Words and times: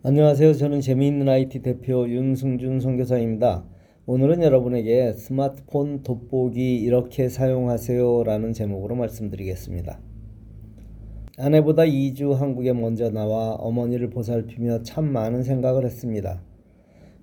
안녕하세요. 0.00 0.52
저는 0.52 0.80
재미있는 0.80 1.28
IT 1.28 1.62
대표 1.62 2.08
윤승준 2.08 2.78
선교사입니다. 2.78 3.64
오늘은 4.06 4.44
여러분에게 4.44 5.12
스마트폰 5.14 6.04
돋보기 6.04 6.76
이렇게 6.76 7.28
사용하세요 7.28 8.22
라는 8.22 8.52
제목으로 8.52 8.94
말씀드리겠습니다. 8.94 9.98
아내보다 11.36 11.82
2주 11.82 12.34
한국에 12.34 12.74
먼저 12.74 13.10
나와 13.10 13.54
어머니를 13.54 14.08
보살피며 14.10 14.84
참 14.84 15.12
많은 15.12 15.42
생각을 15.42 15.84
했습니다. 15.84 16.44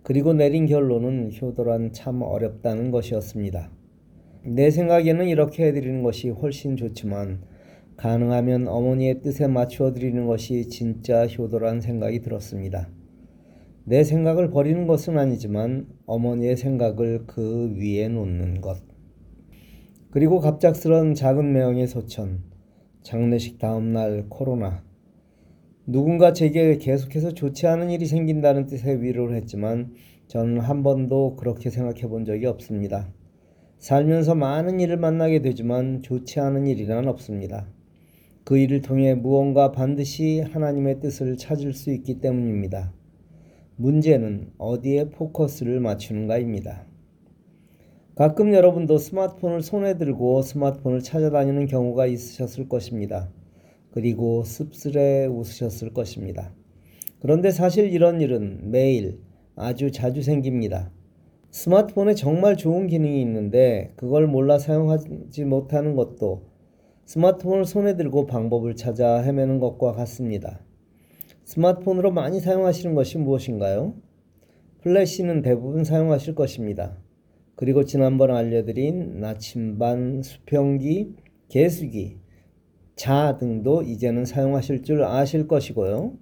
그리고 0.04 0.34
내린 0.34 0.66
결론은 0.66 1.32
효도란 1.32 1.94
참 1.94 2.24
어렵다는 2.24 2.92
것이었습니다. 2.92 3.72
내 4.44 4.70
생각에는 4.70 5.30
이렇게 5.30 5.68
해드리는 5.68 6.04
것이 6.04 6.28
훨씬 6.28 6.76
좋지만 6.76 7.40
가능하면 7.98 8.68
어머니의 8.68 9.22
뜻에 9.22 9.48
맞추어 9.48 9.94
드리는 9.94 10.26
것이 10.26 10.70
진짜 10.70 11.26
효도란 11.28 11.82
생각이 11.82 12.22
들었습니다. 12.22 12.90
내 13.86 14.04
생각을 14.04 14.50
버리는 14.50 14.88
것은 14.88 15.18
아니지만 15.18 15.88
어머니의 16.06 16.58
생각을 16.58 17.26
그 17.28 17.74
위에 17.78 18.08
놓는 18.10 18.62
것. 18.62 18.84
그리고 20.12 20.40
갑작스런 20.40 21.14
작은 21.14 21.54
매형의 21.54 21.88
소천, 21.88 22.42
장례식 23.04 23.60
다음날 23.60 24.26
코로나. 24.30 24.84
누군가 25.86 26.34
제게 26.34 26.78
계속해서 26.78 27.34
좋지 27.34 27.68
않은 27.68 27.92
일이 27.92 28.08
생긴다는 28.08 28.66
뜻의 28.66 29.02
위로를 29.04 29.36
했지만 29.36 29.94
저는 30.28 30.60
한 30.60 30.82
번도 30.82 31.36
그렇게 31.36 31.70
생각해 31.70 32.08
본 32.08 32.26
적이 32.26 32.48
없습니다. 32.48 33.14
살면서 33.78 34.34
많은 34.34 34.80
일을 34.80 34.98
만나게 34.98 35.42
되지만 35.42 36.02
좋지 36.02 36.40
않은 36.40 36.66
일이란 36.66 37.08
없습니다. 37.08 37.68
그 38.46 38.60
일을 38.60 38.84
통해 38.84 39.16
무언가 39.16 39.72
반드시 39.72 40.40
하나님의 40.40 41.00
뜻을 41.00 41.36
찾을 41.36 41.74
수 41.74 41.92
있기 41.92 42.22
때문입니다. 42.22 42.94
문제는 43.76 44.52
어디에 44.60 45.10
포커스를 45.10 45.80
맞추는가입니다. 45.80 46.86
가끔 48.14 48.54
여러분도 48.54 49.00
스마트폰을 49.00 49.64
손에 49.64 49.98
들고 49.98 50.44
스마트폰을 50.44 51.02
찾아다니는 51.02 51.66
경우가 51.66 52.06
있으셨을 52.06 52.70
것입니다. 52.70 53.32
그리고 53.90 54.44
씁쓸해 54.44 55.26
웃으셨을 55.26 55.92
것입니다. 55.92 56.54
그런데 57.22 57.50
사실 57.50 57.92
이런 57.92 58.22
일은 58.22 58.70
매일 58.70 59.22
아주 59.56 59.90
자주 59.90 60.22
생깁니다. 60.22 60.92
스마트폰에 61.50 62.14
정말 62.14 62.58
좋은 62.58 62.86
기능이 62.86 63.20
있는데 63.22 63.92
그걸 63.96 64.28
몰라 64.28 64.60
사용하지 64.60 65.46
못하는 65.46 65.96
것도 65.96 66.55
스마트폰을 67.06 67.66
손에 67.66 67.96
들고 67.96 68.26
방법을 68.26 68.76
찾아 68.76 69.22
헤매는 69.22 69.60
것과 69.60 69.94
같습니다. 69.94 70.60
스마트폰으로 71.44 72.12
많이 72.12 72.40
사용하시는 72.40 72.96
것이 72.96 73.20
무엇인가요? 73.20 73.94
플래시는 74.82 75.44
대부분 75.44 75.84
사용하실 75.84 76.34
것입니다. 76.34 76.98
그리고 77.56 77.86
지난번 77.86 78.32
알려드린 78.32 79.20
나침반, 79.20 80.24
수평기, 80.24 81.16
개수기, 81.48 82.18
자 82.96 83.38
등도 83.38 83.84
이제는 83.84 84.26
사용하실 84.26 84.84
줄 84.84 85.04
아실 85.04 85.48
것이고요. 85.48 86.18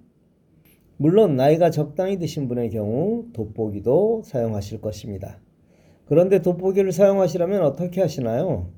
물론 0.98 1.36
나이가 1.36 1.70
적당히 1.70 2.18
드신 2.18 2.46
분의 2.46 2.70
경우 2.70 3.26
돋보기도 3.32 4.22
사용하실 4.24 4.80
것입니다. 4.80 5.40
그런데 6.04 6.42
돋보기를 6.42 6.92
사용하시려면 6.92 7.62
어떻게 7.62 8.02
하시나요? 8.02 8.70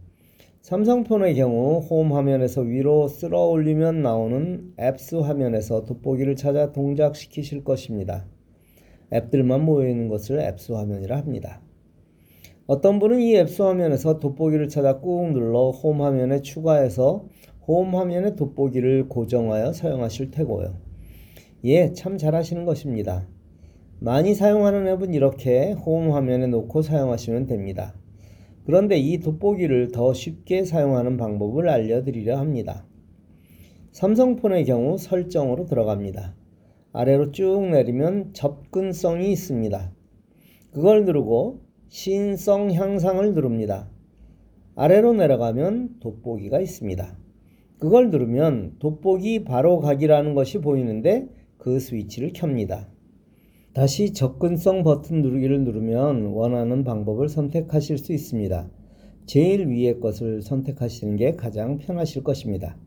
삼성폰의 0.67 1.37
경우 1.37 1.79
홈 1.79 2.13
화면에서 2.13 2.63
위로 2.63 3.07
쓸어 3.07 3.45
올리면 3.47 4.03
나오는 4.03 4.73
앱스 4.81 5.15
화면에서 5.15 5.85
돋보기를 5.85 6.35
찾아 6.35 6.73
동작시키실 6.73 7.63
것입니다. 7.63 8.27
앱들만 9.13 9.65
모여 9.65 9.89
있는 9.89 10.09
것을 10.09 10.41
앱스 10.41 10.73
화면이라 10.73 11.19
합니다. 11.19 11.61
어떤 12.67 12.99
분은 12.99 13.21
이 13.21 13.37
앱스 13.37 13.63
화면에서 13.63 14.19
돋보기를 14.19 14.69
찾아 14.69 14.99
꾹 14.99 15.31
눌러 15.31 15.71
홈 15.71 16.03
화면에 16.03 16.43
추가해서 16.43 17.27
홈 17.69 17.95
화면에 17.95 18.35
돋보기를 18.35 19.09
고정하여 19.09 19.73
사용하실 19.73 20.33
테고요. 20.33 20.75
예, 21.63 21.93
참 21.93 22.19
잘하시는 22.19 22.65
것입니다. 22.65 23.29
많이 24.01 24.35
사용하는 24.35 24.89
앱은 24.89 25.15
이렇게 25.15 25.75
홈 25.75 26.11
화면에 26.11 26.49
놓고 26.49 26.83
사용하시면 26.83 27.47
됩니다. 27.47 27.95
그런데 28.67 28.99
이 28.99 29.21
돋보기를 29.21 29.93
더 29.93 30.13
쉽게 30.13 30.65
사용하는 30.65 31.17
방법을 31.17 31.69
알려드리려 31.69 32.37
합니다. 32.37 32.85
삼성폰의 33.93 34.65
경우 34.65 34.99
설정으로 34.99 35.67
들어갑니다. 35.67 36.35
아래로 36.93 37.31
쭉 37.31 37.69
내리면 37.71 38.33
접근성이 38.33 39.31
있습니다. 39.31 39.93
그걸 40.73 41.05
누르고 41.05 41.61
신성 41.89 42.73
향상을 42.73 43.35
누릅니다. 43.35 43.89
아래로 44.75 45.13
내려가면 45.13 46.01
돋보기가 46.01 46.61
있습니다. 46.61 47.17
그걸 47.79 48.11
누르면 48.11 48.79
돋보기 48.81 49.45
바로 49.45 49.79
가기라는 49.79 50.35
것이 50.35 50.59
보이는데 50.59 51.29
그 51.57 51.79
스위치를 51.79 52.33
켭니다. 52.33 52.89
다시 53.77 54.15
접근성 54.15 54.85
버튼 54.85 55.21
누르기를 55.21 55.63
누르면 55.65 56.29
원하는 56.29 56.83
방법을 56.83 57.29
선택하실 57.29 57.99
수 57.99 58.15
있습니다. 58.15 58.71
제일 59.27 59.69
위의 59.69 60.01
것을 60.01 60.41
선택하시는 60.41 61.17
게 61.17 61.33
가장 61.33 61.77
편하실 61.77 62.25
것입니다. 62.25 62.79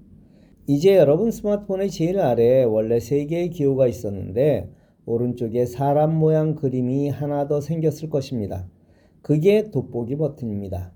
이제 0.65 0.95
여러분 0.95 1.29
스마트폰의 1.29 1.91
제일 1.91 2.19
아래에 2.19 2.63
원래 2.63 2.97
3개의 2.97 3.51
기호가 3.51 3.85
있었는데 3.85 4.71
오른쪽에 5.05 5.67
사람 5.67 6.15
모양 6.15 6.55
그림이 6.55 7.09
하나 7.09 7.47
더 7.47 7.61
생겼을 7.61 8.09
것입니다. 8.09 8.67
그게 9.21 9.69
돋보기 9.69 10.15
버튼입니다. 10.15 10.91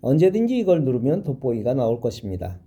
언제든지 0.00 0.56
이걸 0.56 0.82
누르면 0.82 1.24
돋보기가 1.24 1.74
나올 1.74 2.00
것입니다. 2.00 2.58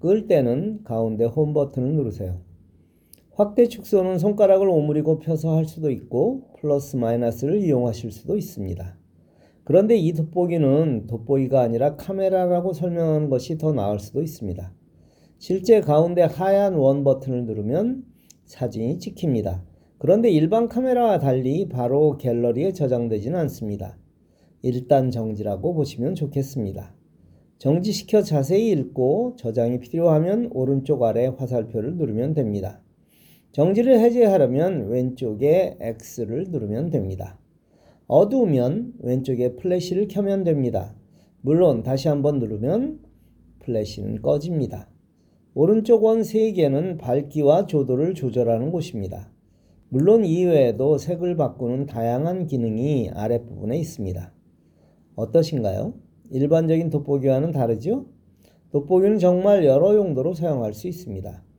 끌 0.00 0.26
때는 0.26 0.84
가운데 0.84 1.24
홈 1.24 1.54
버튼을 1.54 1.94
누르세요. 1.94 2.49
확대 3.32 3.68
축소는 3.68 4.18
손가락을 4.18 4.68
오므리고 4.68 5.18
펴서 5.20 5.56
할 5.56 5.64
수도 5.64 5.90
있고 5.90 6.48
플러스 6.60 6.96
마이너스를 6.96 7.62
이용하실 7.62 8.12
수도 8.12 8.36
있습니다. 8.36 8.96
그런데 9.64 9.96
이 9.96 10.12
돋보기는 10.12 11.06
돋보기가 11.06 11.60
아니라 11.60 11.96
카메라라고 11.96 12.72
설명하는 12.72 13.30
것이 13.30 13.56
더 13.56 13.72
나을 13.72 13.98
수도 13.98 14.20
있습니다. 14.20 14.72
실제 15.38 15.80
가운데 15.80 16.22
하얀 16.22 16.74
원 16.74 17.04
버튼을 17.04 17.46
누르면 17.46 18.04
사진이 18.46 18.98
찍힙니다. 18.98 19.64
그런데 19.98 20.28
일반 20.30 20.68
카메라와 20.68 21.18
달리 21.18 21.68
바로 21.68 22.18
갤러리에 22.18 22.72
저장되지는 22.72 23.38
않습니다. 23.40 23.96
일단 24.62 25.10
정지라고 25.10 25.72
보시면 25.74 26.14
좋겠습니다. 26.14 26.94
정지시켜 27.58 28.22
자세히 28.22 28.70
읽고 28.70 29.36
저장이 29.36 29.80
필요하면 29.80 30.50
오른쪽 30.52 31.02
아래 31.04 31.26
화살표를 31.26 31.96
누르면 31.96 32.34
됩니다. 32.34 32.80
정지를 33.52 33.98
해제하려면 33.98 34.88
왼쪽에 34.88 35.76
X를 35.80 36.46
누르면 36.50 36.90
됩니다. 36.90 37.36
어두우면 38.06 38.94
왼쪽에 39.00 39.56
플래시를 39.56 40.06
켜면 40.06 40.44
됩니다. 40.44 40.94
물론 41.40 41.82
다시 41.82 42.06
한번 42.06 42.38
누르면 42.38 43.00
플래시는 43.60 44.22
꺼집니다. 44.22 44.88
오른쪽 45.54 46.04
원 46.04 46.20
3개는 46.20 46.98
밝기와 46.98 47.66
조도를 47.66 48.14
조절하는 48.14 48.70
곳입니다. 48.70 49.32
물론 49.88 50.24
이외에도 50.24 50.98
색을 50.98 51.36
바꾸는 51.36 51.86
다양한 51.86 52.46
기능이 52.46 53.10
아랫부분에 53.12 53.76
있습니다. 53.78 54.32
어떠신가요? 55.16 55.94
일반적인 56.30 56.90
돋보기와는 56.90 57.50
다르죠? 57.50 58.06
돋보기는 58.70 59.18
정말 59.18 59.64
여러 59.64 59.96
용도로 59.96 60.34
사용할 60.34 60.72
수 60.72 60.86
있습니다. 60.86 61.49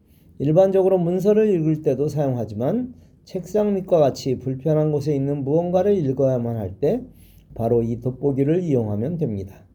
일반적으로 0.41 0.97
문서를 0.97 1.53
읽을 1.53 1.83
때도 1.83 2.07
사용하지만 2.07 2.95
책상 3.25 3.75
밑과 3.75 3.99
같이 3.99 4.39
불편한 4.39 4.91
곳에 4.91 5.15
있는 5.15 5.43
무언가를 5.43 5.95
읽어야만 5.95 6.57
할 6.57 6.79
때 6.79 7.05
바로 7.53 7.83
이 7.83 7.99
돋보기를 7.99 8.63
이용하면 8.63 9.17
됩니다. 9.17 9.67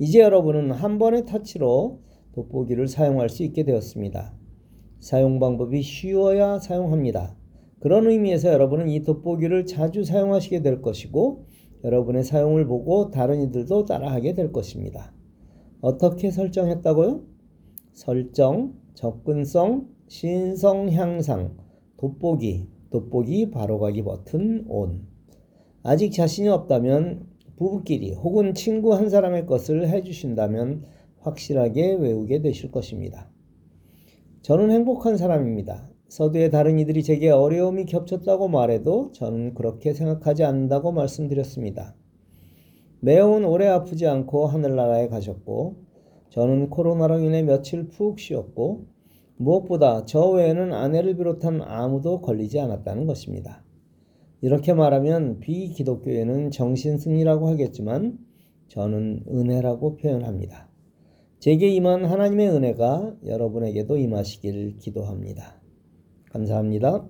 이제 0.00 0.18
여러분은 0.18 0.72
한 0.72 0.98
번의 0.98 1.26
터치로 1.26 2.00
돋보기를 2.32 2.88
사용할 2.88 3.28
수 3.28 3.44
있게 3.44 3.62
되었습니다. 3.62 4.34
사용 4.98 5.38
방법이 5.38 5.80
쉬워야 5.82 6.58
사용합니다. 6.58 7.36
그런 7.78 8.08
의미에서 8.08 8.48
여러분은 8.48 8.88
이 8.88 9.04
돋보기를 9.04 9.64
자주 9.66 10.02
사용하시게 10.02 10.62
될 10.62 10.82
것이고 10.82 11.46
여러분의 11.84 12.24
사용을 12.24 12.66
보고 12.66 13.12
다른 13.12 13.42
이들도 13.42 13.84
따라하게 13.84 14.34
될 14.34 14.50
것입니다. 14.50 15.14
어떻게 15.80 16.32
설정했다고요? 16.32 17.22
설정, 17.92 18.74
접근성, 18.94 19.88
신성 20.08 20.90
향상, 20.90 21.56
돋보기, 21.96 22.68
돋보기 22.90 23.50
바로가기 23.50 24.02
버튼 24.02 24.64
온. 24.68 25.06
아직 25.82 26.12
자신이 26.12 26.48
없다면 26.48 27.26
부부끼리 27.56 28.12
혹은 28.12 28.54
친구 28.54 28.94
한 28.94 29.08
사람의 29.08 29.46
것을 29.46 29.88
해주신다면 29.88 30.84
확실하게 31.18 31.94
외우게 31.94 32.40
되실 32.40 32.70
것입니다. 32.70 33.30
저는 34.42 34.70
행복한 34.70 35.16
사람입니다. 35.16 35.88
서두에 36.08 36.50
다른 36.50 36.78
이들이 36.78 37.02
제게 37.02 37.30
어려움이 37.30 37.86
겹쳤다고 37.86 38.48
말해도 38.48 39.12
저는 39.12 39.54
그렇게 39.54 39.92
생각하지 39.92 40.44
않는다고 40.44 40.92
말씀드렸습니다. 40.92 41.96
매운 43.00 43.44
오래 43.44 43.66
아프지 43.66 44.06
않고 44.06 44.46
하늘나라에 44.46 45.08
가셨고 45.08 45.83
저는 46.34 46.68
코로나로 46.68 47.20
인해 47.20 47.42
며칠 47.42 47.86
푹 47.86 48.18
쉬었고 48.18 48.86
무엇보다 49.36 50.04
저 50.04 50.30
외에는 50.30 50.72
아내를 50.72 51.16
비롯한 51.16 51.62
아무도 51.62 52.22
걸리지 52.22 52.58
않았다는 52.58 53.06
것입니다. 53.06 53.62
이렇게 54.40 54.74
말하면 54.74 55.38
비기독교에는 55.38 56.50
정신승리라고 56.50 57.50
하겠지만 57.50 58.18
저는 58.66 59.26
은혜라고 59.28 59.94
표현합니다. 59.94 60.68
제게 61.38 61.68
임한 61.68 62.04
하나님의 62.04 62.48
은혜가 62.48 63.14
여러분에게도 63.26 63.96
임하시길 63.96 64.78
기도합니다. 64.78 65.62
감사합니다. 66.32 67.06